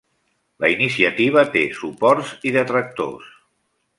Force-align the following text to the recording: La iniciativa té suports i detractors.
La 0.63 0.71
iniciativa 0.75 1.43
té 1.57 1.63
suports 1.81 2.33
i 2.53 2.57
detractors. 2.59 3.31